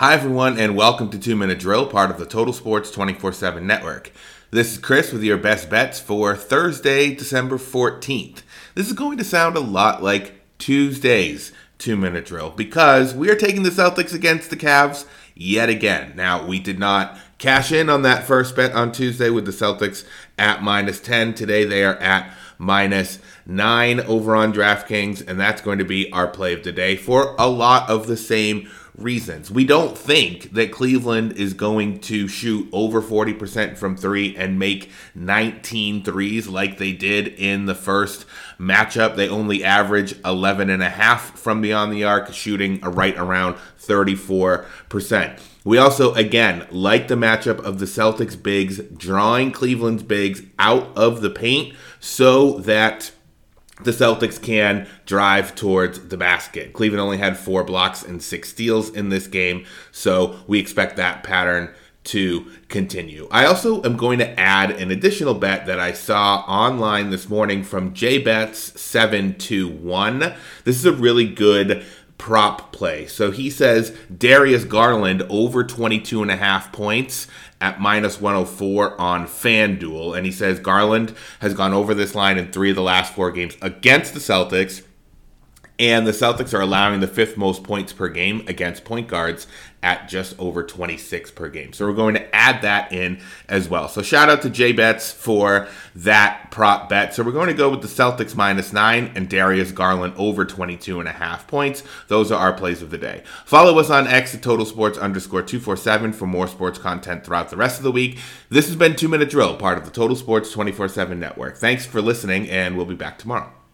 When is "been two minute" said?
108.76-109.30